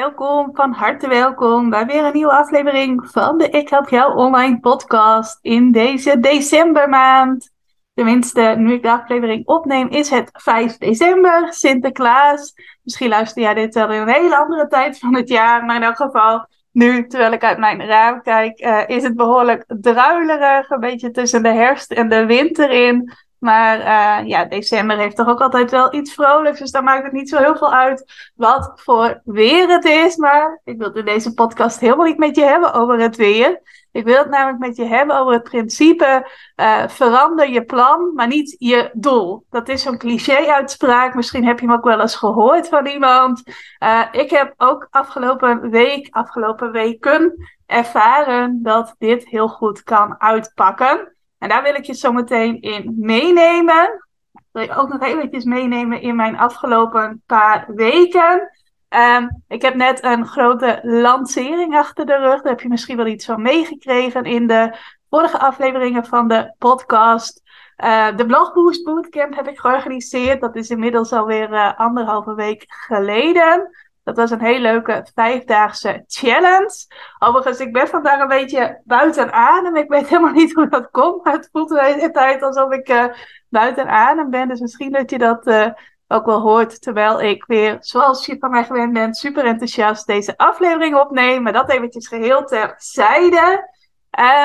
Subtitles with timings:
[0.00, 4.60] Welkom, van harte welkom bij weer een nieuwe aflevering van de Ik Help Jou Online
[4.60, 7.50] podcast in deze decembermaand.
[7.92, 12.54] Tenminste, nu ik de aflevering opneem, is het 5 december, Sinterklaas.
[12.82, 15.82] Misschien luister jij dit wel in een hele andere tijd van het jaar, maar in
[15.82, 20.80] elk geval nu, terwijl ik uit mijn raam kijk, uh, is het behoorlijk druilerig, een
[20.80, 23.12] beetje tussen de herfst en de winter in.
[23.44, 26.58] Maar uh, ja, december heeft toch ook altijd wel iets vrolijks.
[26.58, 30.16] Dus dan maakt het niet zo heel veel uit wat voor weer het is.
[30.16, 33.60] Maar ik wil in deze podcast helemaal niet met je hebben over het weer.
[33.92, 38.26] Ik wil het namelijk met je hebben over het principe uh, verander je plan, maar
[38.26, 39.44] niet je doel.
[39.50, 41.14] Dat is zo'n cliché-uitspraak.
[41.14, 43.42] Misschien heb je hem ook wel eens gehoord van iemand.
[43.82, 47.34] Uh, ik heb ook afgelopen week, afgelopen weken
[47.66, 51.13] ervaren dat dit heel goed kan uitpakken.
[51.44, 54.06] En daar wil ik je zo meteen in meenemen.
[54.52, 58.50] Wil je ook nog eventjes meenemen in mijn afgelopen paar weken.
[58.88, 62.42] Um, ik heb net een grote lancering achter de rug.
[62.42, 64.76] Daar heb je misschien wel iets van meegekregen in de
[65.10, 67.42] vorige afleveringen van de podcast.
[67.84, 70.40] Uh, de Blogboost Bootcamp heb ik georganiseerd.
[70.40, 73.70] Dat is inmiddels alweer uh, anderhalve week geleden.
[74.04, 76.86] Dat was een hele leuke vijfdaagse challenge.
[77.18, 79.76] Overigens, ik ben vandaag een beetje buiten adem.
[79.76, 81.24] Ik weet helemaal niet hoe dat komt.
[81.24, 83.04] Maar het voelt de hele tijd alsof ik uh,
[83.48, 84.48] buiten adem ben.
[84.48, 85.68] Dus misschien dat je dat uh,
[86.08, 86.82] ook wel hoort.
[86.82, 91.42] Terwijl ik weer, zoals je van mij gewend bent, super enthousiast deze aflevering opneem.
[91.42, 93.70] Maar dat eventjes geheel terzijde.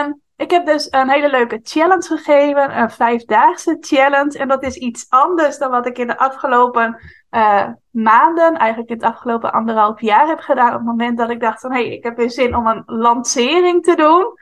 [0.03, 2.79] Um, ik heb dus een hele leuke challenge gegeven.
[2.79, 4.37] Een vijfdaagse challenge.
[4.37, 6.99] En dat is iets anders dan wat ik in de afgelopen
[7.31, 10.67] uh, maanden, eigenlijk in het afgelopen anderhalf jaar heb gedaan.
[10.67, 12.83] Op het moment dat ik dacht van, hé, hey, ik heb weer zin om een
[12.85, 14.33] lancering te doen.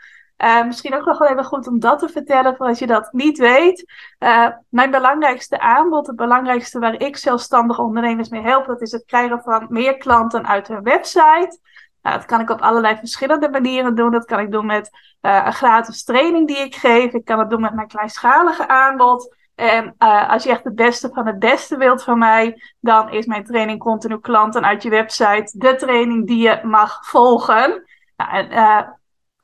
[0.44, 3.12] Uh, misschien ook nog wel even goed om dat te vertellen, voor als je dat
[3.12, 3.86] niet weet.
[4.19, 9.06] Uh, mijn belangrijkste aanbod, het belangrijkste waar ik zelfstandige ondernemers mee help, dat is het
[9.06, 11.59] krijgen van meer klanten uit hun website.
[12.07, 14.12] Nou, dat kan ik op allerlei verschillende manieren doen.
[14.12, 14.90] Dat kan ik doen met
[15.22, 17.13] uh, een gratis training die ik geef.
[17.13, 19.35] Ik kan het doen met mijn kleinschalige aanbod.
[19.56, 23.25] En uh, als je echt het beste van het beste wilt van mij, dan is
[23.25, 27.84] mijn training Continu Klanten uit je website de training die je mag volgen.
[28.18, 28.81] Nou, en, uh,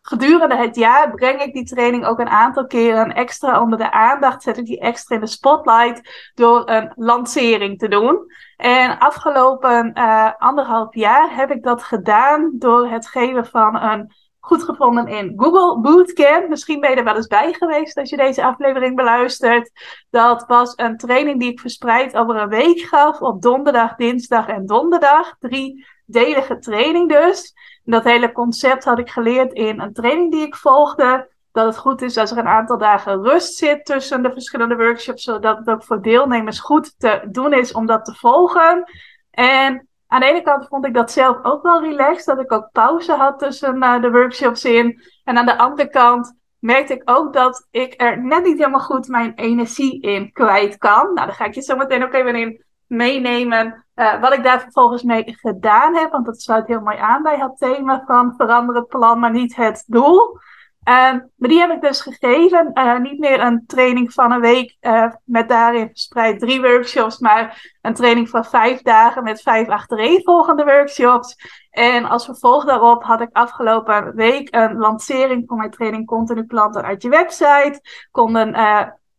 [0.02, 4.44] gedurende het jaar breng ik die training ook een aantal keren extra onder de aandacht.
[4.44, 8.32] Zet ik die extra in de spotlight door een lancering te doen.
[8.64, 14.64] En afgelopen uh, anderhalf jaar heb ik dat gedaan door het geven van een goed
[14.64, 16.50] gevonden in Google Bootcamp.
[16.50, 19.72] Misschien ben je er wel eens bij geweest als je deze aflevering beluistert.
[20.10, 24.66] Dat was een training die ik verspreid over een week gaf op donderdag, dinsdag en
[24.66, 25.36] donderdag.
[25.40, 27.54] Drie delige training dus.
[27.84, 31.33] Dat hele concept had ik geleerd in een training die ik volgde.
[31.54, 35.24] Dat het goed is als er een aantal dagen rust zit tussen de verschillende workshops,
[35.24, 38.84] zodat het ook voor deelnemers goed te doen is om dat te volgen.
[39.32, 42.70] En aan de ene kant vond ik dat zelf ook wel relaxed, dat ik ook
[42.72, 45.02] pauze had tussen uh, de workshops in.
[45.24, 49.08] En aan de andere kant merkte ik ook dat ik er net niet helemaal goed
[49.08, 51.14] mijn energie in kwijt kan.
[51.14, 54.62] Nou, daar ga ik je zo meteen ook even in meenemen uh, wat ik daar
[54.62, 56.12] vervolgens mee gedaan heb.
[56.12, 59.56] Want dat sluit heel mooi aan bij het thema van verander het plan, maar niet
[59.56, 60.38] het doel.
[60.86, 62.72] Uh, maar die heb ik dus gegeven.
[62.74, 67.74] Uh, niet meer een training van een week uh, met daarin verspreid drie workshops, maar
[67.82, 71.36] een training van vijf dagen met vijf achtereenvolgende workshops.
[71.70, 76.84] En als vervolg daarop had ik afgelopen week een lancering voor mijn training Continu Klanten
[76.84, 77.82] uit je website.
[78.12, 78.56] Konden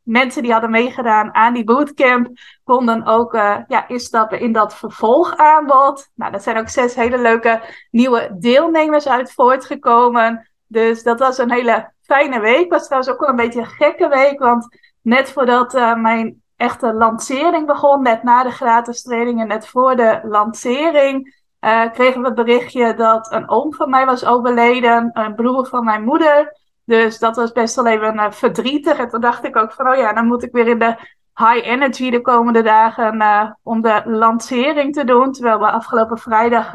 [0.02, 2.28] mensen die hadden meegedaan aan die bootcamp
[2.64, 3.32] konden ook
[3.68, 6.10] ja, instappen in dat vervolgaanbod.
[6.14, 7.60] Nou, er zijn ook zes hele leuke
[7.90, 10.53] nieuwe deelnemers uit voortgekomen.
[10.66, 12.70] Dus dat was een hele fijne week.
[12.70, 16.92] Was trouwens ook wel een beetje een gekke week, want net voordat uh, mijn echte
[16.92, 22.26] lancering begon, net na de gratis training en net voor de lancering, uh, kregen we
[22.26, 26.56] het berichtje dat een oom van mij was overleden, een broer van mijn moeder.
[26.84, 28.98] Dus dat was best wel even uh, verdrietig.
[28.98, 30.96] En toen dacht ik ook van, oh ja, dan moet ik weer in de
[31.34, 35.32] high energy de komende dagen om de lancering te doen.
[35.32, 36.72] Terwijl we afgelopen vrijdag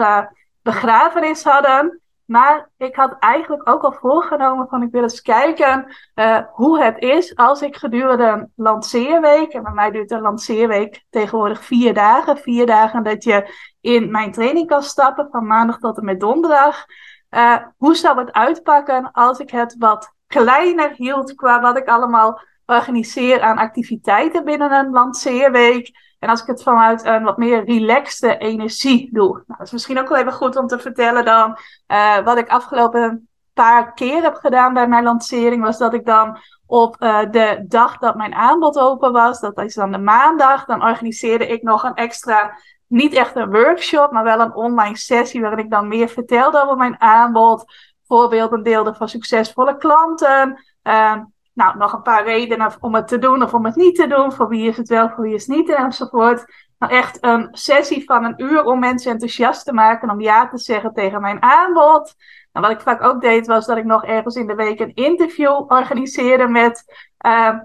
[0.62, 2.02] begrafenis hadden.
[2.30, 7.00] Maar ik had eigenlijk ook al voorgenomen van ik wil eens kijken uh, hoe het
[7.00, 12.38] is als ik gedurende een lanceerweek, en bij mij duurt een lanceerweek tegenwoordig vier dagen,
[12.38, 16.86] vier dagen dat je in mijn training kan stappen van maandag tot en met donderdag.
[17.30, 22.42] Uh, hoe zou het uitpakken als ik het wat kleiner hield qua wat ik allemaal
[22.70, 25.92] organiseer aan activiteiten binnen een lanceerweek.
[26.20, 29.32] En als ik het vanuit een wat meer relaxte energie doe.
[29.32, 31.58] Nou, dat is misschien ook wel even goed om te vertellen dan.
[31.88, 35.64] Uh, wat ik afgelopen paar keer heb gedaan bij mijn lancering.
[35.64, 39.40] Was dat ik dan op uh, de dag dat mijn aanbod open was.
[39.40, 40.66] Dat is dan de maandag.
[40.66, 42.58] Dan organiseerde ik nog een extra
[42.88, 46.78] niet echt een workshop, maar wel een online sessie waarin ik dan meer vertelde over
[46.78, 47.64] mijn aanbod.
[48.08, 50.66] Voorbeelden deelde van succesvolle klanten.
[50.84, 51.16] Uh,
[51.60, 54.32] nou, nog een paar redenen om het te doen of om het niet te doen.
[54.32, 56.46] Voor wie is het wel, voor wie is het niet enzovoort.
[56.78, 60.58] Nou, echt een sessie van een uur om mensen enthousiast te maken om ja te
[60.58, 62.16] zeggen tegen mijn aanbod.
[62.52, 64.94] Nou, wat ik vaak ook deed, was dat ik nog ergens in de week een
[64.94, 66.84] interview organiseerde met
[67.26, 67.58] uh,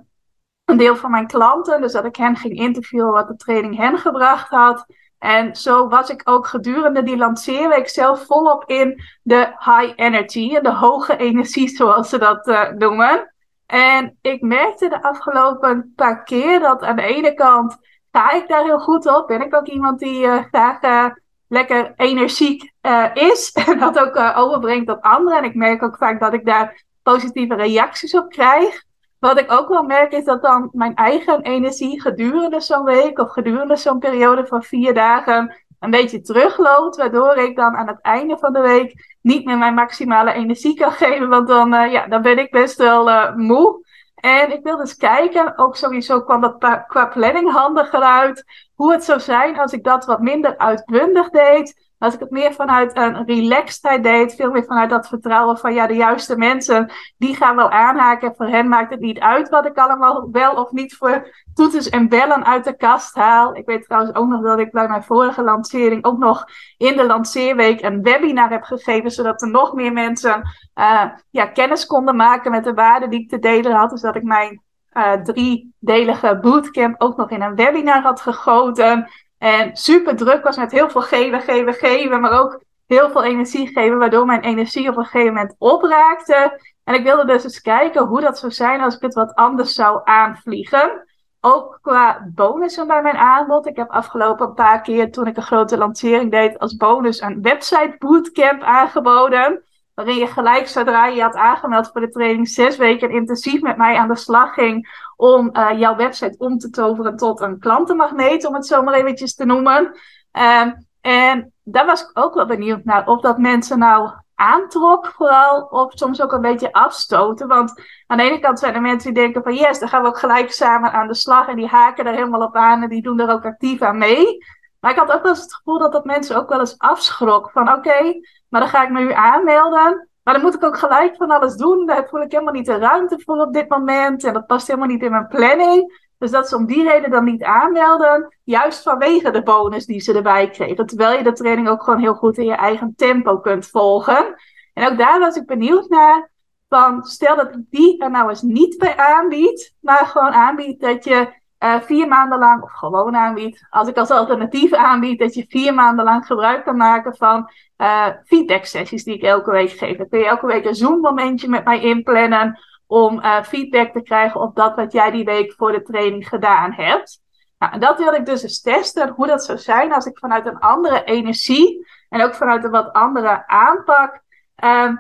[0.65, 1.81] een deel van mijn klanten.
[1.81, 4.87] Dus dat ik hen ging interviewen wat de training hen gebracht had.
[5.19, 10.73] En zo was ik ook gedurende die lanceerweek zelf volop in de high energy, de
[10.73, 13.34] hoge energie zoals ze dat uh, noemen.
[13.67, 17.79] En ik merkte de afgelopen paar keer dat aan de ene kant
[18.13, 19.27] ga ik daar heel goed op.
[19.27, 21.07] Ben ik ook iemand die uh, graag uh,
[21.49, 25.39] lekker energiek uh, is en dat ook overbrengt op anderen.
[25.39, 28.83] En ik merk ook vaak dat ik daar positieve reacties op krijg.
[29.19, 33.31] Wat ik ook wel merk is dat dan mijn eigen energie gedurende zo'n week of
[33.31, 36.97] gedurende zo'n periode van vier dagen een beetje terugloopt.
[36.97, 40.93] Waardoor ik dan aan het einde van de week niet meer mijn maximale energie kan
[41.03, 41.29] geven.
[41.29, 43.83] Want dan, uh, ja, dan ben ik best wel uh, moe.
[44.15, 48.45] En ik wil dus kijken, ook sowieso kwam dat qua planning handiger uit,
[48.75, 51.84] hoe het zou zijn als ik dat wat minder uitbundig deed.
[52.05, 55.87] Als ik het meer vanuit een relaxedheid deed, veel meer vanuit dat vertrouwen van ja,
[55.87, 58.35] de juiste mensen, die gaan wel aanhaken.
[58.37, 62.09] Voor hen maakt het niet uit wat ik allemaal wel of niet voor toeters en
[62.09, 63.57] bellen uit de kast haal.
[63.57, 66.45] Ik weet trouwens ook nog dat ik bij mijn vorige lancering ook nog
[66.77, 70.43] in de lanceerweek een webinar heb gegeven, zodat er nog meer mensen
[70.75, 73.91] uh, ja, kennis konden maken met de waarden die ik te delen had.
[73.91, 74.63] Dus dat ik mijn
[74.93, 79.09] uh, driedelige bootcamp ook nog in een webinar had gegoten.
[79.45, 83.67] En super druk was met heel veel geven, geven, geven, maar ook heel veel energie
[83.67, 86.61] geven, waardoor mijn energie op een gegeven moment opraakte.
[86.85, 89.75] En ik wilde dus eens kijken hoe dat zou zijn als ik het wat anders
[89.75, 91.05] zou aanvliegen.
[91.41, 93.67] Ook qua bonussen bij mijn aanbod.
[93.67, 97.43] Ik heb afgelopen een paar keer, toen ik een grote lancering deed, als bonus een
[97.43, 99.63] website bootcamp aangeboden.
[99.95, 103.97] Waarin je gelijk zodra je had aangemeld voor de training zes weken intensief met mij
[103.97, 108.55] aan de slag ging om uh, jouw website om te toveren tot een klantenmagneet, om
[108.55, 109.99] het zo maar eventjes te noemen.
[110.33, 115.63] Um, en daar was ik ook wel benieuwd naar of dat mensen nou aantrok vooral,
[115.63, 117.49] of soms ook een beetje afstoten.
[117.49, 120.09] Want aan de ene kant zijn er mensen die denken van yes, dan gaan we
[120.09, 123.03] ook gelijk samen aan de slag en die haken er helemaal op aan en die
[123.03, 124.39] doen er ook actief aan mee.
[124.85, 127.51] Maar ik had ook wel eens het gevoel dat dat mensen ook wel eens afschrok
[127.51, 130.09] van oké, maar dan ga ik me nu aanmelden.
[130.23, 131.87] Maar dan moet ik ook gelijk van alles doen.
[131.87, 134.25] Daar voel ik helemaal niet de ruimte voor op dit moment.
[134.25, 136.09] En dat past helemaal niet in mijn planning.
[136.19, 138.37] Dus dat ze om die reden dan niet aanmelden.
[138.43, 140.87] Juist vanwege de bonus die ze erbij kregen.
[140.87, 144.35] Terwijl je de training ook gewoon heel goed in je eigen tempo kunt volgen.
[144.75, 146.31] En ook daar was ik benieuwd naar.
[146.69, 149.75] Van stel dat ik die er nou eens niet bij aanbied.
[149.81, 154.11] Maar gewoon aanbied dat je uh, vier maanden lang, of gewoon aanbiedt, als ik als
[154.11, 159.15] alternatief aanbied, dat je vier maanden lang gebruik kan maken van uh, feedback sessies die
[159.15, 159.97] ik elke week geef.
[159.97, 164.03] Dan kun je elke week een Zoom momentje met mij inplannen om uh, feedback te
[164.03, 167.23] krijgen op dat wat jij die week voor de training gedaan hebt.
[167.59, 170.47] Nou, en dat wil ik dus eens testen, hoe dat zou zijn als ik vanuit
[170.47, 174.21] een andere energie en ook vanuit een wat andere aanpak
[174.65, 174.91] uh,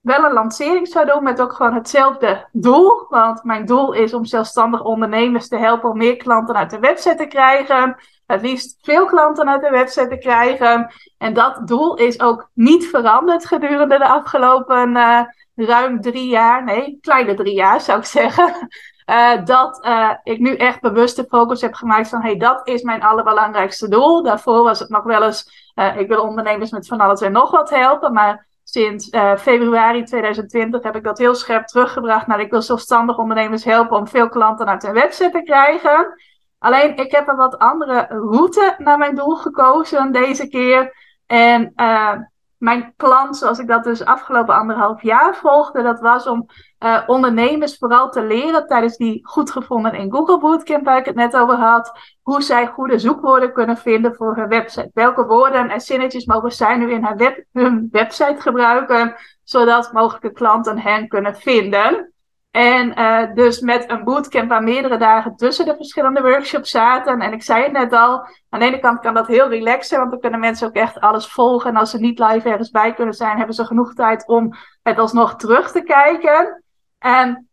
[0.00, 3.06] wel een lancering zou doen met ook gewoon hetzelfde doel.
[3.08, 7.14] Want mijn doel is om zelfstandig ondernemers te helpen om meer klanten uit de website
[7.14, 7.96] te krijgen.
[8.26, 10.92] Het liefst veel klanten uit de website te krijgen.
[11.18, 15.20] En dat doel is ook niet veranderd gedurende de afgelopen uh,
[15.54, 16.64] ruim drie jaar.
[16.64, 18.68] Nee, kleine drie jaar zou ik zeggen.
[19.10, 22.82] Uh, dat uh, ik nu echt bewust de focus heb gemaakt van hey, dat is
[22.82, 24.22] mijn allerbelangrijkste doel.
[24.22, 27.70] Daarvoor was het nog wel eens, ik wil ondernemers met van alles en nog wat
[27.70, 28.12] helpen.
[28.12, 33.18] Maar sinds uh, februari 2020 heb ik dat heel scherp teruggebracht naar ik wil zelfstandig
[33.18, 36.14] ondernemers helpen om veel klanten uit hun website te krijgen.
[36.58, 40.94] Alleen ik heb een wat andere route naar mijn doel gekozen deze keer.
[41.26, 42.12] En uh,
[42.58, 46.46] mijn plan, zoals ik dat dus afgelopen anderhalf jaar volgde, dat was om
[46.84, 51.14] uh, ondernemers vooral te leren tijdens die goed gevonden in Google Bootcamp, waar ik het
[51.14, 54.90] net over had, hoe zij goede zoekwoorden kunnen vinden voor hun website.
[54.94, 60.78] Welke woorden en zinnetjes mogen zij nu in web, hun website gebruiken, zodat mogelijke klanten
[60.78, 62.12] hen kunnen vinden.
[62.50, 67.20] En uh, dus met een bootcamp waar meerdere dagen tussen de verschillende workshops zaten.
[67.20, 70.10] En ik zei het net al, aan de ene kant kan dat heel relaxen, want
[70.10, 71.70] dan kunnen mensen ook echt alles volgen.
[71.70, 74.52] En als ze niet live ergens bij kunnen zijn, hebben ze genoeg tijd om
[74.82, 76.62] het alsnog terug te kijken.
[76.98, 77.48] En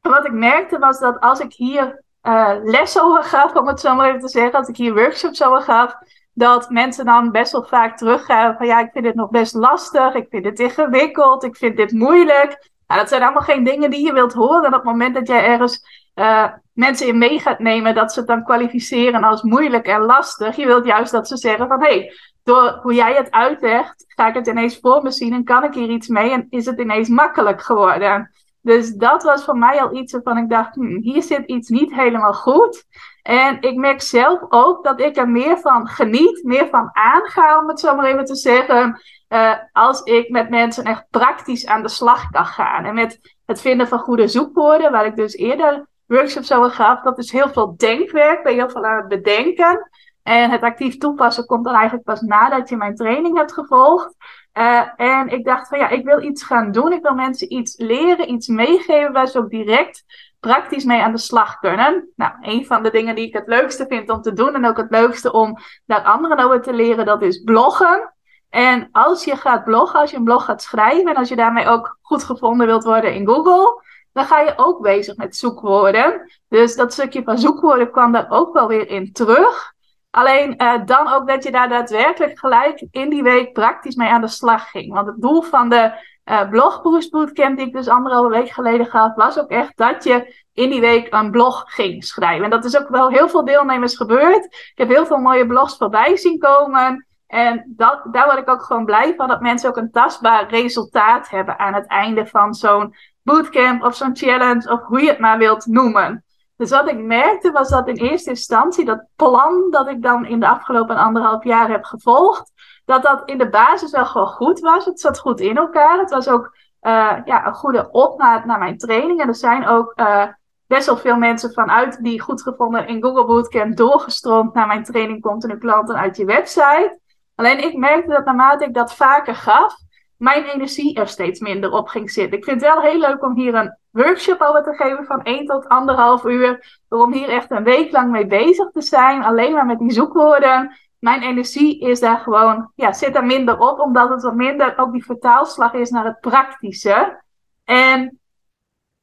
[0.00, 3.94] wat ik merkte was dat als ik hier uh, les over gaf, om het zo
[3.94, 5.94] maar even te zeggen, als ik hier workshops over gaf,
[6.32, 10.14] dat mensen dan best wel vaak teruggaan van ja, ik vind dit nog best lastig,
[10.14, 12.72] ik vind dit ingewikkeld, ik vind dit moeilijk.
[12.94, 14.64] Nou, dat zijn allemaal geen dingen die je wilt horen.
[14.64, 15.84] En op het moment dat jij ergens
[16.14, 20.56] uh, mensen in mee gaat nemen, dat ze het dan kwalificeren als moeilijk en lastig.
[20.56, 24.28] Je wilt juist dat ze zeggen van hé, hey, door hoe jij het uitlegt, ga
[24.28, 26.80] ik het ineens voor me zien en kan ik hier iets mee en is het
[26.80, 28.30] ineens makkelijk geworden.
[28.60, 31.94] Dus dat was voor mij al iets waarvan ik dacht, hm, hier zit iets niet
[31.94, 32.84] helemaal goed.
[33.22, 37.68] En ik merk zelf ook dat ik er meer van geniet, meer van aanga, om
[37.68, 39.00] het zo maar even te zeggen.
[39.34, 42.84] Uh, als ik met mensen echt praktisch aan de slag kan gaan.
[42.84, 47.18] En met het vinden van goede zoekwoorden, waar ik dus eerder workshops over gaf, dat
[47.18, 49.90] is heel veel denkwerk, ben je heel veel aan het bedenken.
[50.22, 54.16] En het actief toepassen komt dan eigenlijk pas nadat je mijn training hebt gevolgd.
[54.58, 56.92] Uh, en ik dacht van ja, ik wil iets gaan doen.
[56.92, 60.04] Ik wil mensen iets leren, iets meegeven waar ze ook direct
[60.40, 62.08] praktisch mee aan de slag kunnen.
[62.16, 64.76] Nou, een van de dingen die ik het leukste vind om te doen en ook
[64.76, 68.13] het leukste om daar anderen over te leren, dat is bloggen.
[68.54, 71.66] En als je gaat bloggen, als je een blog gaat schrijven en als je daarmee
[71.66, 73.82] ook goed gevonden wilt worden in Google,
[74.12, 76.32] dan ga je ook bezig met zoekwoorden.
[76.48, 79.72] Dus dat stukje van zoekwoorden kwam daar ook wel weer in terug.
[80.10, 84.20] Alleen uh, dan ook dat je daar daadwerkelijk gelijk in die week praktisch mee aan
[84.20, 84.92] de slag ging.
[84.92, 85.92] Want het doel van de
[86.24, 90.44] uh, blogboost bootcamp die ik dus anderhalve week geleden gaf, was ook echt dat je
[90.52, 92.44] in die week een blog ging schrijven.
[92.44, 94.44] En dat is ook wel heel veel deelnemers gebeurd.
[94.44, 97.06] Ik heb heel veel mooie blogs voorbij zien komen.
[97.26, 101.28] En dat, daar word ik ook gewoon blij van, dat mensen ook een tastbaar resultaat
[101.28, 105.38] hebben aan het einde van zo'n bootcamp of zo'n challenge of hoe je het maar
[105.38, 106.24] wilt noemen.
[106.56, 110.40] Dus wat ik merkte was dat in eerste instantie dat plan dat ik dan in
[110.40, 112.52] de afgelopen anderhalf jaar heb gevolgd,
[112.84, 114.84] dat dat in de basis wel gewoon goed was.
[114.84, 115.98] Het zat goed in elkaar.
[115.98, 119.20] Het was ook uh, ja, een goede opmaat naar mijn training.
[119.20, 120.26] En er zijn ook uh,
[120.66, 125.22] best wel veel mensen vanuit die goed gevonden in Google Bootcamp doorgestroomd naar mijn training
[125.22, 126.98] Continu Klanten uit je website.
[127.34, 129.74] Alleen ik merkte dat naarmate ik dat vaker gaf,
[130.16, 132.38] mijn energie er steeds minder op ging zitten.
[132.38, 135.46] Ik vind het wel heel leuk om hier een workshop over te geven van 1
[135.46, 136.80] tot anderhalf uur.
[136.88, 140.76] Om hier echt een week lang mee bezig te zijn, alleen maar met die zoekwoorden.
[140.98, 144.92] Mijn energie is daar gewoon, ja, zit er minder op, omdat het wat minder ook
[144.92, 147.22] die vertaalslag is naar het praktische.
[147.64, 148.20] En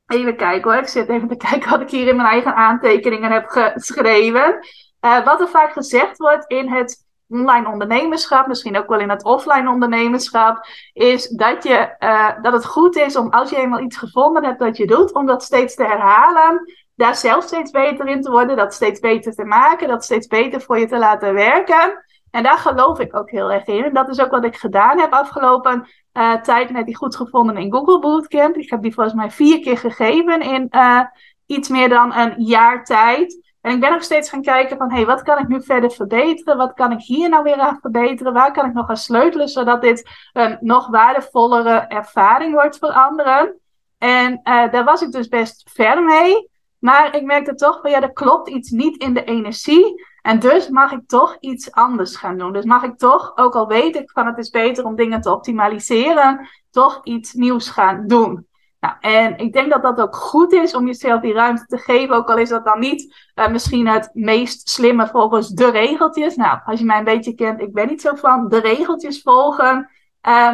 [0.06, 3.32] even kijken hoor, ik zit even te kijken wat ik hier in mijn eigen aantekeningen
[3.32, 4.60] heb geschreven.
[5.02, 9.24] Uh, wat er vaak gezegd wordt in het online ondernemerschap, misschien ook wel in het
[9.24, 13.98] offline ondernemerschap, is dat, je, uh, dat het goed is om als je eenmaal iets
[13.98, 18.22] gevonden hebt dat je doet, om dat steeds te herhalen, daar zelf steeds beter in
[18.22, 22.04] te worden, dat steeds beter te maken, dat steeds beter voor je te laten werken.
[22.32, 23.84] En daar geloof ik ook heel erg in.
[23.84, 27.58] En dat is ook wat ik gedaan heb afgelopen uh, tijd met die goed gevonden
[27.58, 28.56] in Google Bootcamp.
[28.56, 31.02] Ik heb die volgens mij vier keer gegeven in uh,
[31.46, 33.51] iets meer dan een jaar tijd.
[33.62, 35.92] En ik ben nog steeds gaan kijken van, hé, hey, wat kan ik nu verder
[35.92, 36.58] verbeteren?
[36.58, 38.34] Wat kan ik hier nou weer aan verbeteren?
[38.34, 43.60] Waar kan ik nog aan sleutelen, zodat dit een nog waardevollere ervaring wordt voor anderen?
[43.98, 46.50] En uh, daar was ik dus best ver mee.
[46.80, 50.10] Maar ik merkte toch van, ja, er klopt iets niet in de energie.
[50.22, 52.54] En dus mag ik toch iets anders gaan doen.
[52.54, 55.32] Dus mag ik toch, ook al weet ik van het is beter om dingen te
[55.32, 58.48] optimaliseren, toch iets nieuws gaan doen.
[58.82, 62.16] Nou, en ik denk dat dat ook goed is om jezelf die ruimte te geven,
[62.16, 66.36] ook al is dat dan niet uh, misschien het meest slimme volgens de regeltjes.
[66.36, 69.90] Nou, als je mij een beetje kent, ik ben niet zo van de regeltjes volgen.
[70.28, 70.48] Uh,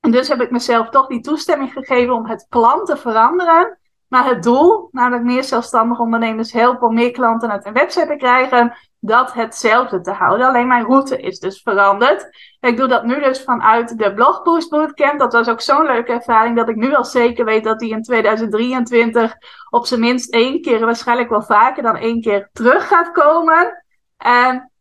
[0.00, 3.78] en dus heb ik mezelf toch die toestemming gegeven om het plan te veranderen.
[4.08, 8.16] Maar het doel, namelijk meer zelfstandige ondernemers helpen om meer klanten uit een website te
[8.16, 10.46] krijgen, dat hetzelfde te houden.
[10.46, 12.28] Alleen mijn route is dus veranderd.
[12.60, 15.18] Ik doe dat nu dus vanuit de Blogboost Bootcamp.
[15.18, 18.02] Dat was ook zo'n leuke ervaring dat ik nu al zeker weet dat die in
[18.02, 19.34] 2023
[19.70, 23.84] op zijn minst één keer, waarschijnlijk wel vaker dan één keer, terug gaat komen.
[24.16, 24.72] En,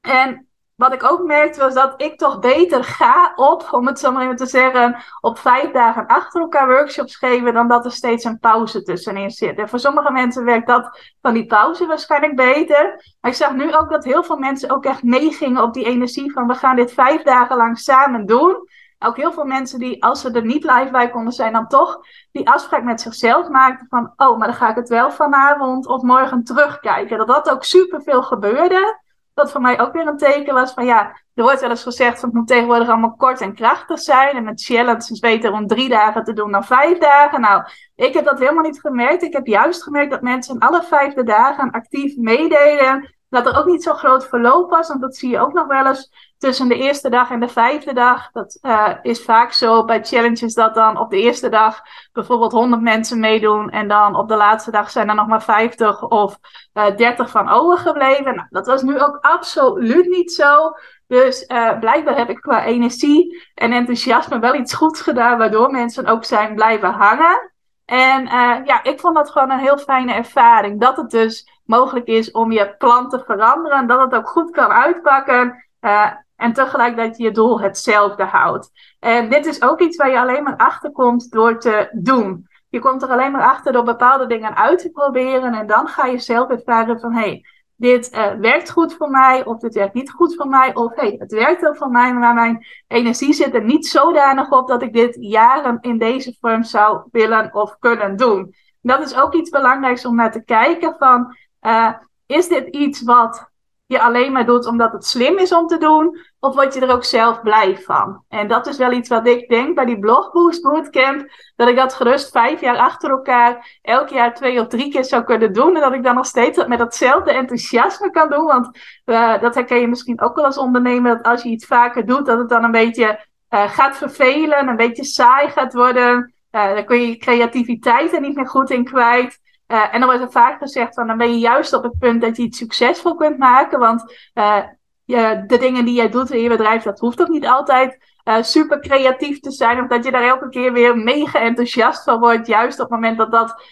[0.00, 0.49] en
[0.80, 4.22] wat ik ook merkte was dat ik toch beter ga op, om het zo maar
[4.22, 8.38] even te zeggen, op vijf dagen achter elkaar workshops geven, dan dat er steeds een
[8.38, 9.58] pauze tussenin zit.
[9.58, 13.14] En voor sommige mensen werkt dat van die pauze waarschijnlijk beter.
[13.20, 16.32] Maar ik zag nu ook dat heel veel mensen ook echt meegingen op die energie
[16.32, 18.68] van we gaan dit vijf dagen lang samen doen.
[18.98, 22.00] Ook heel veel mensen die, als ze er niet live bij konden zijn, dan toch
[22.32, 26.02] die afspraak met zichzelf maakten van, oh, maar dan ga ik het wel vanavond of
[26.02, 27.18] morgen terugkijken.
[27.18, 29.08] Dat dat ook superveel gebeurde
[29.40, 32.20] dat voor mij ook weer een teken was van ja, er wordt wel eens gezegd
[32.20, 34.36] van het moet tegenwoordig allemaal kort en krachtig zijn.
[34.36, 37.40] En met challenge is beter om drie dagen te doen dan vijf dagen.
[37.40, 37.62] Nou,
[37.94, 39.22] ik heb dat helemaal niet gemerkt.
[39.22, 43.14] Ik heb juist gemerkt dat mensen alle vijfde dagen actief meededen.
[43.30, 45.86] Dat er ook niet zo'n groot verloop was, want dat zie je ook nog wel
[45.86, 48.30] eens tussen de eerste dag en de vijfde dag.
[48.30, 51.80] Dat uh, is vaak zo bij challenges dat dan op de eerste dag
[52.12, 53.70] bijvoorbeeld 100 mensen meedoen.
[53.70, 56.38] En dan op de laatste dag zijn er nog maar 50 of
[56.74, 58.34] uh, eh, 30 van overgebleven.
[58.34, 60.72] Nou, dat was nu ook absoluut niet zo.
[61.06, 66.06] Dus uh, blijkbaar heb ik qua energie en enthousiasme wel iets goeds gedaan, waardoor mensen
[66.06, 67.52] ook zijn blijven hangen.
[67.84, 68.24] En
[68.64, 70.80] ja, ik vond dat gewoon een heel fijne ervaring.
[70.80, 73.78] Dat het dus mogelijk is om je plan te veranderen.
[73.78, 75.68] En dat het ook goed kan uitpakken.
[75.80, 78.70] Uh, en tegelijk dat je je doel hetzelfde houdt.
[78.98, 82.48] En dit is ook iets waar je alleen maar achter komt door te doen.
[82.68, 85.54] Je komt er alleen maar achter door bepaalde dingen uit te proberen.
[85.54, 87.44] En dan ga je zelf ervaren van hé, hey,
[87.76, 89.44] dit uh, werkt goed voor mij.
[89.44, 90.74] Of dit werkt niet goed voor mij.
[90.74, 92.14] Of hey, het werkt wel voor mij.
[92.14, 96.62] Maar mijn energie zit er niet zodanig op dat ik dit jaren in deze vorm
[96.62, 98.54] zou willen of kunnen doen.
[98.82, 101.36] Dat is ook iets belangrijks om naar te kijken van...
[101.62, 101.92] Uh,
[102.26, 103.48] is dit iets wat
[103.86, 106.92] je alleen maar doet omdat het slim is om te doen, of word je er
[106.92, 108.24] ook zelf blij van?
[108.28, 111.94] En dat is wel iets wat ik denk bij die Blogboost Bootcamp, dat ik dat
[111.94, 115.80] gerust vijf jaar achter elkaar, elk jaar twee of drie keer zou kunnen doen, en
[115.80, 119.88] dat ik dan nog steeds met datzelfde enthousiasme kan doen, want uh, dat herken je
[119.88, 122.70] misschien ook wel als ondernemer, dat als je iets vaker doet, dat het dan een
[122.70, 126.34] beetje uh, gaat vervelen, een beetje saai gaat worden.
[126.52, 129.38] Uh, dan kun je je creativiteit er niet meer goed in kwijt.
[129.70, 132.20] Uh, en dan wordt er vaak gezegd van dan ben je juist op het punt
[132.20, 133.78] dat je iets succesvol kunt maken.
[133.78, 134.62] Want uh,
[135.04, 138.42] je, de dingen die jij doet in je bedrijf, dat hoeft ook niet altijd uh,
[138.42, 139.80] super creatief te zijn.
[139.80, 142.46] Of dat je daar elke keer weer mega enthousiast van wordt.
[142.46, 143.62] Juist op het moment dat dat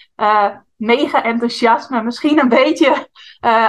[0.76, 3.08] mega enthousiasme misschien een beetje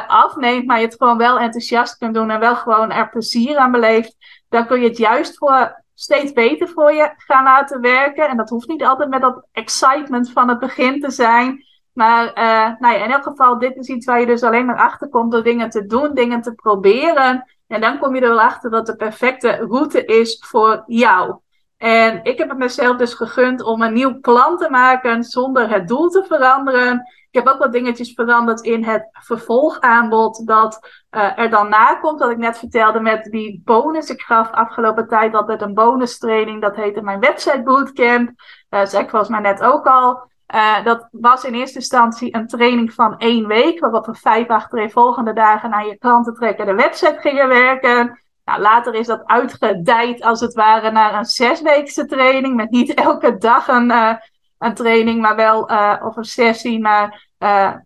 [0.08, 0.66] afneemt.
[0.66, 4.16] Maar je het gewoon wel enthousiast kunt doen en wel gewoon er plezier aan beleeft.
[4.50, 8.30] Dan kun je het juist voor steeds beter voor je gaan laten werken.
[8.30, 11.68] En dat hoeft niet altijd met dat excitement van het begin te zijn.
[11.94, 14.80] Maar uh, nou ja, in elk geval, dit is iets waar je dus alleen maar
[14.80, 17.46] achter komt door dingen te doen, dingen te proberen.
[17.68, 21.40] En dan kom je er wel achter wat de perfecte route is voor jou.
[21.78, 25.88] En ik heb het mezelf dus gegund om een nieuw plan te maken zonder het
[25.88, 27.08] doel te veranderen.
[27.32, 30.80] Ik heb ook wat dingetjes veranderd in het vervolgaanbod dat
[31.12, 32.20] uh, er dan na komt.
[32.20, 34.10] Wat ik net vertelde met die bonus.
[34.10, 36.62] Ik gaf afgelopen tijd altijd een bonus training.
[36.62, 38.30] Dat heette mijn website bootcamp.
[38.70, 40.28] Uh, ik volgens mij net ook al.
[40.56, 45.34] Uh, dat was in eerste instantie een training van één week, waarop we vijf achtereenvolgende
[45.34, 48.20] dagen naar je klanten trekken de website gingen werken.
[48.46, 53.38] Nou, later is dat uitgedijd als het ware naar een zesweekse training, met niet elke
[53.38, 54.14] dag een, uh,
[54.58, 57.28] een training, maar wel, uh, of een sessie, maar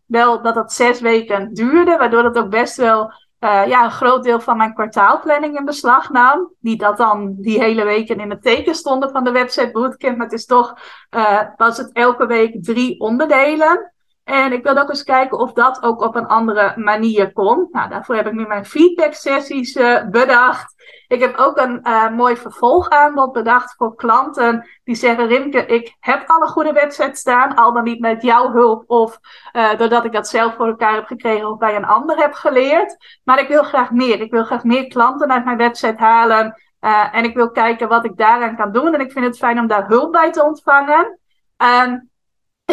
[0.05, 4.23] wel dat het zes weken duurde, waardoor dat ook best wel uh, ja, een groot
[4.23, 6.53] deel van mijn kwartaalplanning in beslag nam.
[6.59, 10.25] Niet dat dan die hele weken in het teken stonden van de website bootcamp, maar
[10.25, 10.73] het is toch,
[11.15, 13.92] uh, was het elke week drie onderdelen.
[14.23, 17.67] En ik wilde ook eens kijken of dat ook op een andere manier kon.
[17.71, 20.73] Nou, daarvoor heb ik nu mijn feedback sessies uh, bedacht.
[21.07, 26.23] Ik heb ook een uh, mooi vervolgaanbod bedacht voor klanten die zeggen: Rimke, ik heb
[26.29, 29.19] alle goede websites staan, al dan niet met jouw hulp of
[29.53, 33.19] uh, doordat ik dat zelf voor elkaar heb gekregen of bij een ander heb geleerd.
[33.23, 34.21] Maar ik wil graag meer.
[34.21, 36.61] Ik wil graag meer klanten uit mijn website halen.
[37.11, 38.93] en ik wil kijken wat ik daaraan kan doen.
[38.93, 41.19] En ik vind het fijn om daar hulp bij te ontvangen.
[41.57, 42.11] Um,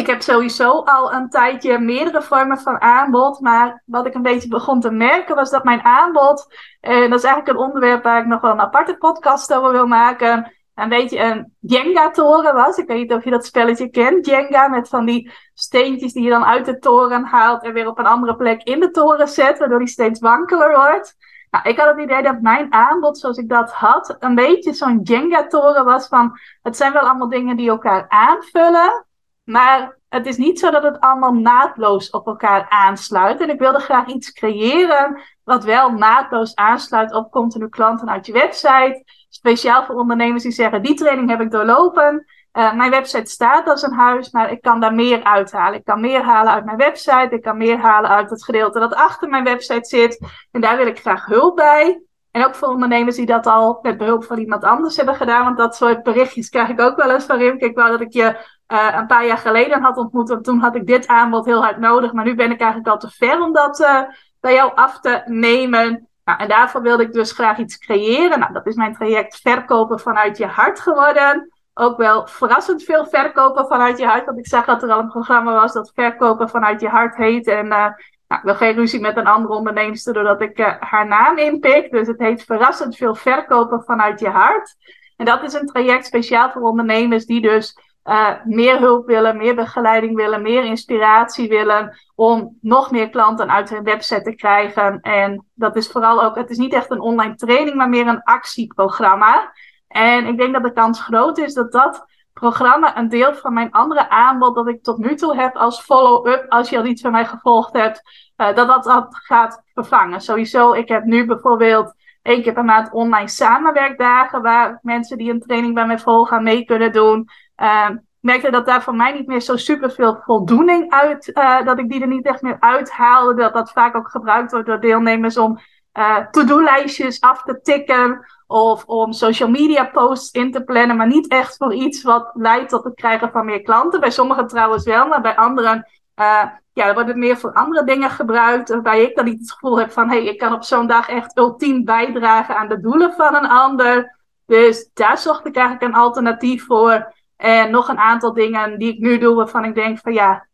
[0.00, 3.40] ik heb sowieso al een tijdje meerdere vormen van aanbod.
[3.40, 6.54] Maar wat ik een beetje begon te merken was dat mijn aanbod.
[6.80, 9.86] En dat is eigenlijk een onderwerp waar ik nog wel een aparte podcast over wil
[9.86, 10.52] maken.
[10.74, 12.76] Een beetje een Jenga-toren was.
[12.76, 14.26] Ik weet niet of je dat spelletje kent.
[14.26, 17.62] Jenga met van die steentjes die je dan uit de toren haalt.
[17.62, 19.58] En weer op een andere plek in de toren zet.
[19.58, 21.16] Waardoor die steeds wankeler wordt.
[21.50, 25.00] Nou, ik had het idee dat mijn aanbod, zoals ik dat had, een beetje zo'n
[25.02, 26.38] Jenga-toren was van.
[26.62, 29.04] Het zijn wel allemaal dingen die elkaar aanvullen.
[29.50, 33.40] Maar het is niet zo dat het allemaal naadloos op elkaar aansluit.
[33.40, 38.32] En ik wilde graag iets creëren wat wel naadloos aansluit op continu klanten uit je
[38.32, 39.04] website.
[39.28, 42.26] Speciaal voor ondernemers die zeggen, die training heb ik doorlopen.
[42.52, 45.78] Uh, mijn website staat als een huis, maar ik kan daar meer uithalen.
[45.78, 47.28] Ik kan meer halen uit mijn website.
[47.30, 50.26] Ik kan meer halen uit het gedeelte dat achter mijn website zit.
[50.50, 52.02] En daar wil ik graag hulp bij.
[52.30, 55.44] En ook voor ondernemers die dat al met behulp van iemand anders hebben gedaan.
[55.44, 57.64] Want dat soort berichtjes krijg ik ook wel eens van Rimke.
[57.64, 60.28] Ik wou dat ik je uh, een paar jaar geleden had ontmoet.
[60.28, 62.12] Want toen had ik dit aanbod heel hard nodig.
[62.12, 64.02] Maar nu ben ik eigenlijk al te ver om dat uh,
[64.40, 66.08] bij jou af te nemen.
[66.24, 68.38] Nou, en daarvoor wilde ik dus graag iets creëren.
[68.38, 71.52] Nou, dat is mijn traject Verkopen vanuit je hart geworden.
[71.74, 74.24] Ook wel verrassend veel verkopen vanuit je hart.
[74.24, 77.46] Want ik zag dat er al een programma was dat Verkopen vanuit je hart heet.
[77.46, 77.86] En uh,
[78.30, 81.90] Nou, ik wil geen ruzie met een andere onderneemster doordat ik haar naam inpik.
[81.90, 84.76] Dus het heet Verrassend veel verkopen vanuit je hart.
[85.16, 87.76] En dat is een traject speciaal voor ondernemers die dus
[88.10, 93.70] uh, meer hulp willen, meer begeleiding willen, meer inspiratie willen om nog meer klanten uit
[93.70, 95.00] hun website te krijgen.
[95.00, 98.22] En dat is vooral ook, het is niet echt een online training, maar meer een
[98.22, 99.52] actieprogramma.
[99.88, 103.70] En ik denk dat de kans groot is dat dat programma een deel van mijn
[103.70, 107.12] andere aanbod dat ik tot nu toe heb als follow-up, als je al iets van
[107.12, 108.02] mij gevolgd hebt,
[108.36, 110.20] dat, dat dat gaat vervangen.
[110.20, 115.40] Sowieso, ik heb nu bijvoorbeeld één keer per maand online samenwerkdagen waar mensen die een
[115.40, 117.28] training bij mij volgen mee kunnen doen.
[117.56, 117.88] Uh,
[118.20, 121.88] merkte dat daar voor mij niet meer zo super veel voldoening uit, uh, dat ik
[121.88, 123.34] die er niet echt meer uithaalde.
[123.34, 125.58] Dat dat vaak ook gebruikt wordt door deelnemers om
[125.98, 131.28] uh, to-do-lijstjes af te tikken of om social media posts in te plannen, maar niet
[131.28, 134.00] echt voor iets wat leidt tot het krijgen van meer klanten.
[134.00, 135.88] Bij sommigen trouwens wel, maar bij anderen
[136.20, 136.44] uh,
[136.80, 138.68] ja, wordt het meer voor andere dingen gebruikt.
[138.68, 141.08] Waarbij ik dan niet het gevoel heb van hé, hey, ik kan op zo'n dag
[141.08, 144.18] echt ultiem bijdragen aan de doelen van een ander.
[144.46, 147.12] Dus daar zocht ik eigenlijk een alternatief voor.
[147.36, 150.46] En nog een aantal dingen die ik nu doe waarvan ik denk van ja,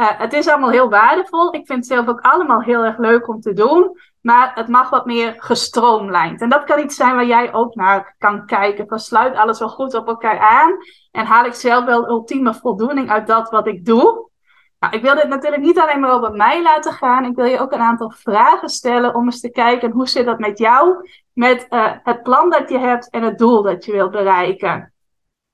[0.00, 1.54] uh, het is allemaal heel waardevol.
[1.54, 3.98] Ik vind het zelf ook allemaal heel erg leuk om te doen.
[4.20, 6.40] Maar het mag wat meer gestroomlijnd.
[6.40, 8.88] En dat kan iets zijn waar jij ook naar kan kijken.
[8.88, 10.76] Van sluit alles wel goed op elkaar aan.
[11.10, 14.30] En haal ik zelf wel ultieme voldoening uit dat wat ik doe.
[14.78, 17.24] Nou, ik wil dit natuurlijk niet alleen maar over mij laten gaan.
[17.24, 20.38] Ik wil je ook een aantal vragen stellen om eens te kijken hoe zit dat
[20.38, 24.10] met jou, met uh, het plan dat je hebt en het doel dat je wilt
[24.10, 24.92] bereiken.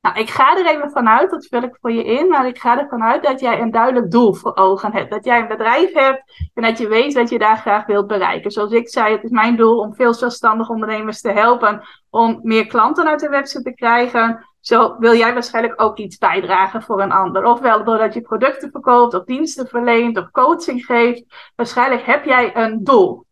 [0.03, 2.79] Nou, ik ga er even vanuit, dat vul ik voor je in, maar ik ga
[2.79, 5.11] ervan uit dat jij een duidelijk doel voor ogen hebt.
[5.11, 8.51] Dat jij een bedrijf hebt en dat je weet wat je daar graag wilt bereiken.
[8.51, 12.67] Zoals ik zei, het is mijn doel om veel zelfstandige ondernemers te helpen om meer
[12.67, 14.52] klanten uit de website te krijgen.
[14.63, 17.45] Zo wil jij waarschijnlijk ook iets bijdragen voor een ander.
[17.45, 21.25] Ofwel doordat je producten verkoopt of diensten verleent of coaching geeft.
[21.57, 23.25] Waarschijnlijk heb jij een doel.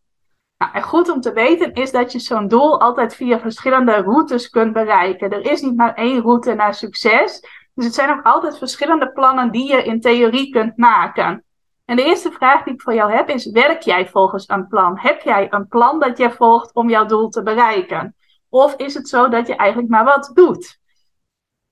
[0.57, 4.49] Nou, en goed om te weten is dat je zo'n doel altijd via verschillende routes
[4.49, 5.29] kunt bereiken.
[5.29, 7.39] Er is niet maar één route naar succes.
[7.73, 11.43] Dus het zijn ook altijd verschillende plannen die je in theorie kunt maken.
[11.85, 14.99] En de eerste vraag die ik voor jou heb is: werk jij volgens een plan?
[14.99, 18.15] Heb jij een plan dat jij volgt om jouw doel te bereiken?
[18.49, 20.80] Of is het zo dat je eigenlijk maar wat doet?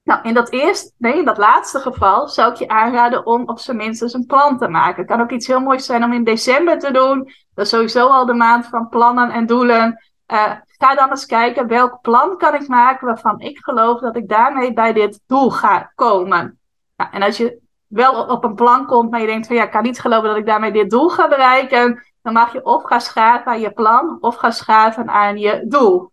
[0.04, 3.78] Nou, in dat eerste, nee, dat laatste geval zou ik je aanraden om op zijn
[3.78, 5.02] minst een plan te maken.
[5.02, 7.32] Het kan ook iets heel moois zijn om in december te doen.
[7.54, 10.04] Dat is sowieso al de maand van plannen en doelen.
[10.32, 14.30] Uh, ga dan eens kijken welk plan kan ik maken waarvan ik geloof dat ik
[14.30, 16.60] daarmee bij dit doel ga komen.
[16.96, 19.72] Nou, en als je wel op een plan komt, maar je denkt van ja, ik
[19.72, 23.02] kan niet geloven dat ik daarmee dit doel ga bereiken, dan mag je of gaan
[23.02, 26.12] schaven aan je plan of gaan schaven aan je doel.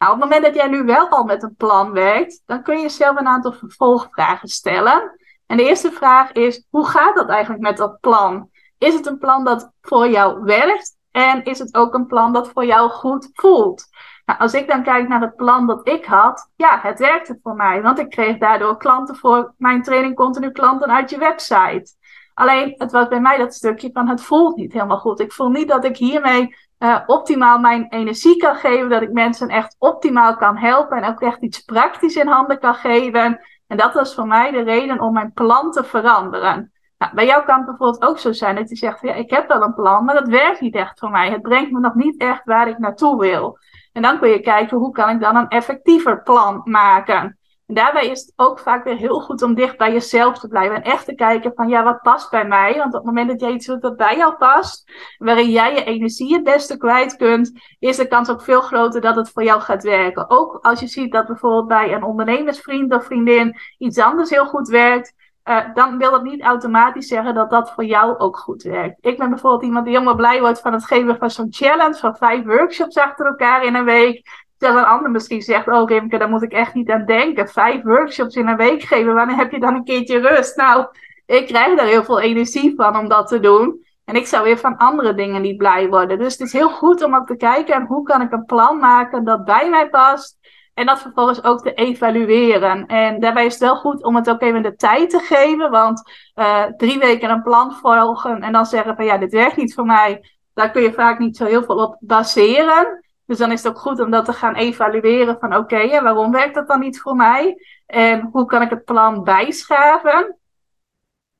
[0.00, 2.76] Nou, op het moment dat jij nu wel al met een plan werkt, dan kun
[2.76, 5.18] je jezelf een aantal vervolgvragen stellen.
[5.46, 8.50] En de eerste vraag is: hoe gaat dat eigenlijk met dat plan?
[8.78, 10.96] Is het een plan dat voor jou werkt?
[11.10, 13.84] En is het ook een plan dat voor jou goed voelt?
[14.24, 17.54] Nou, als ik dan kijk naar het plan dat ik had, ja, het werkte voor
[17.54, 17.82] mij.
[17.82, 21.94] Want ik kreeg daardoor klanten voor mijn training continu klanten uit je website.
[22.34, 25.20] Alleen, het was bij mij dat stukje van het voelt niet helemaal goed.
[25.20, 28.88] Ik voel niet dat ik hiermee uh, optimaal mijn energie kan geven.
[28.88, 30.96] Dat ik mensen echt optimaal kan helpen.
[30.96, 33.40] En ook echt iets praktisch in handen kan geven.
[33.66, 36.72] En dat was voor mij de reden om mijn plan te veranderen.
[36.98, 39.48] Nou, bij jou kan het bijvoorbeeld ook zo zijn dat je zegt: ja, ik heb
[39.48, 41.30] wel een plan, maar dat werkt niet echt voor mij.
[41.30, 43.58] Het brengt me nog niet echt waar ik naartoe wil.
[43.92, 47.38] En dan kun je kijken hoe kan ik dan een effectiever plan maken.
[47.70, 50.76] En daarbij is het ook vaak weer heel goed om dicht bij jezelf te blijven.
[50.76, 52.76] En echt te kijken van, ja, wat past bij mij?
[52.76, 55.84] Want op het moment dat jij iets doet wat bij jou past, waarin jij je
[55.84, 59.60] energie het beste kwijt kunt, is de kans ook veel groter dat het voor jou
[59.60, 60.30] gaat werken.
[60.30, 64.68] Ook als je ziet dat bijvoorbeeld bij een ondernemersvriend of vriendin iets anders heel goed
[64.68, 68.96] werkt, uh, dan wil dat niet automatisch zeggen dat dat voor jou ook goed werkt.
[69.00, 72.16] Ik ben bijvoorbeeld iemand die helemaal blij wordt van het geven van zo'n challenge van
[72.16, 74.48] vijf workshops achter elkaar in een week.
[74.60, 77.48] Terwijl een ander misschien zegt, oh Rimke, daar moet ik echt niet aan denken.
[77.48, 80.56] Vijf workshops in een week geven, wanneer heb je dan een keertje rust?
[80.56, 80.86] Nou,
[81.26, 83.86] ik krijg daar heel veel energie van om dat te doen.
[84.04, 86.18] En ik zou weer van andere dingen niet blij worden.
[86.18, 89.24] Dus het is heel goed om ook te kijken, hoe kan ik een plan maken
[89.24, 90.38] dat bij mij past.
[90.74, 92.86] En dat vervolgens ook te evalueren.
[92.86, 95.70] En daarbij is het wel goed om het ook even de tijd te geven.
[95.70, 99.74] Want uh, drie weken een plan volgen en dan zeggen van ja, dit werkt niet
[99.74, 100.24] voor mij.
[100.54, 103.04] Daar kun je vaak niet zo heel veel op baseren.
[103.30, 106.54] Dus dan is het ook goed om dat te gaan evalueren van oké, waarom werkt
[106.54, 107.56] dat dan niet voor mij?
[107.86, 110.38] En hoe kan ik het plan bijschaven?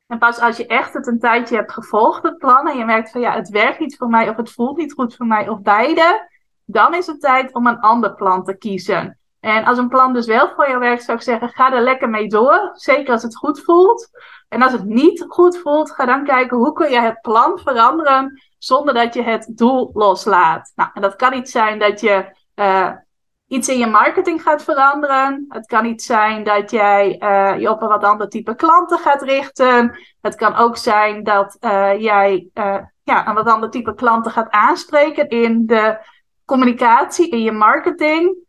[0.06, 3.10] En pas als je echt het een tijdje hebt gevolgd, het plan, en je merkt
[3.10, 5.60] van ja, het werkt niet voor mij of het voelt niet goed voor mij of
[5.60, 6.28] beide,
[6.64, 9.19] dan is het tijd om een ander plan te kiezen.
[9.40, 12.08] En als een plan dus wel voor jou werkt, zou ik zeggen, ga er lekker
[12.08, 12.70] mee door.
[12.72, 14.10] Zeker als het goed voelt.
[14.48, 18.42] En als het niet goed voelt, ga dan kijken hoe kun je het plan veranderen
[18.58, 20.72] zonder dat je het doel loslaat.
[20.74, 22.90] Nou, en dat kan niet zijn dat je uh,
[23.46, 25.44] iets in je marketing gaat veranderen.
[25.48, 29.22] Het kan niet zijn dat jij uh, je op een wat ander type klanten gaat
[29.22, 29.98] richten.
[30.20, 32.48] Het kan ook zijn dat uh, jij
[33.02, 35.98] ja, een wat ander type klanten gaat aanspreken in de
[36.44, 38.48] communicatie, in je marketing.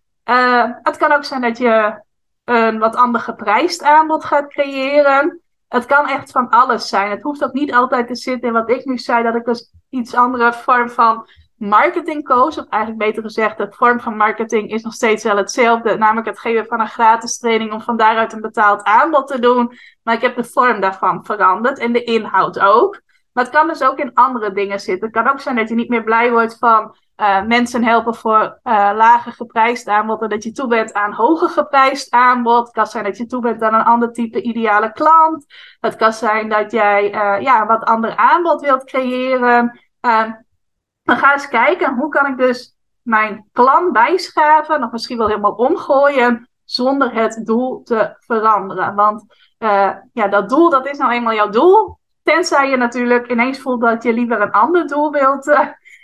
[0.83, 2.01] Het kan ook zijn dat je
[2.43, 5.41] een wat ander geprijsd aanbod gaat creëren.
[5.67, 7.09] Het kan echt van alles zijn.
[7.09, 9.73] Het hoeft ook niet altijd te zitten in wat ik nu zei, dat ik dus
[9.89, 12.57] iets andere vorm van marketing koos.
[12.57, 15.97] Of eigenlijk beter gezegd, de vorm van marketing is nog steeds wel hetzelfde.
[15.97, 19.77] Namelijk het geven van een gratis training om van daaruit een betaald aanbod te doen.
[20.03, 23.01] Maar ik heb de vorm daarvan veranderd en de inhoud ook.
[23.33, 25.09] Maar het kan dus ook in andere dingen zitten.
[25.09, 28.59] Het kan ook zijn dat je niet meer blij wordt van uh, mensen helpen voor
[28.63, 32.65] uh, lager geprijsd aanbod en dat je toe bent aan hoger geprijsd aanbod.
[32.65, 35.45] Het kan zijn dat je toe bent aan een ander type ideale klant.
[35.79, 39.79] Het kan zijn dat jij uh, ja, wat ander aanbod wilt creëren.
[39.99, 40.31] Ehm,
[41.03, 45.51] dan ga eens kijken hoe kan ik dus mijn plan bijschaven, of misschien wel helemaal
[45.51, 48.95] omgooien, zonder het doel te veranderen.
[48.95, 49.23] Want
[50.13, 51.99] ja, dat doel, dat is nou eenmaal jouw doel.
[52.23, 55.45] Tenzij je natuurlijk ineens voelt dat je liever een ander doel wilt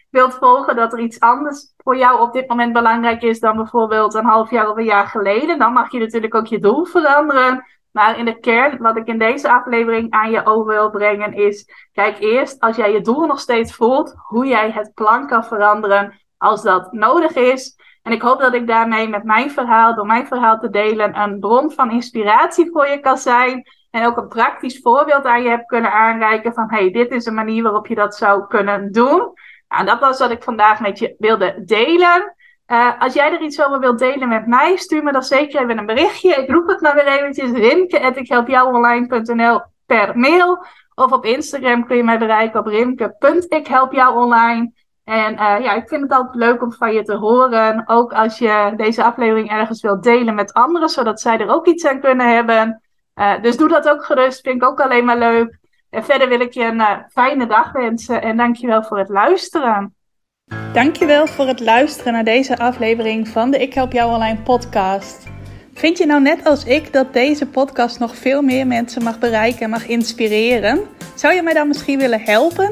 [0.09, 4.13] wilt volgen, dat er iets anders voor jou op dit moment belangrijk is dan bijvoorbeeld
[4.13, 7.65] een half jaar of een jaar geleden, dan mag je natuurlijk ook je doel veranderen.
[7.91, 11.87] Maar in de kern, wat ik in deze aflevering aan je over wil brengen, is:
[11.91, 16.21] kijk eerst als jij je doel nog steeds voelt, hoe jij het plan kan veranderen
[16.37, 17.75] als dat nodig is.
[18.07, 21.39] En ik hoop dat ik daarmee met mijn verhaal, door mijn verhaal te delen, een
[21.39, 23.67] bron van inspiratie voor je kan zijn.
[23.91, 27.33] En ook een praktisch voorbeeld aan je heb kunnen aanreiken van: hey, dit is een
[27.33, 29.33] manier waarop je dat zou kunnen doen.
[29.69, 32.35] Nou, dat was wat ik vandaag met je wilde delen.
[32.67, 35.77] Uh, als jij er iets over wilt delen met mij, stuur me dan zeker even
[35.77, 36.35] een berichtje.
[36.35, 37.51] Ik roep het maar weer eventjes.
[37.51, 40.65] rimke.ikhelpjouonline.nl per mail.
[40.95, 44.71] Of op Instagram kun je mij bereiken op rimke.ikhelpjouonline.
[45.07, 47.83] En uh, ja, ik vind het altijd leuk om van je te horen.
[47.85, 51.85] Ook als je deze aflevering ergens wilt delen met anderen, zodat zij er ook iets
[51.85, 52.81] aan kunnen hebben.
[53.15, 54.41] Uh, dus doe dat ook gerust.
[54.41, 55.59] Vind ik ook alleen maar leuk.
[55.89, 59.95] En verder wil ik je een uh, fijne dag wensen en dankjewel voor het luisteren.
[60.73, 65.27] Dankjewel voor het luisteren naar deze aflevering van de Ik Help Jou Online podcast.
[65.73, 69.61] Vind je nou net als ik dat deze podcast nog veel meer mensen mag bereiken
[69.61, 70.79] en mag inspireren?
[71.15, 72.71] Zou je mij dan misschien willen helpen?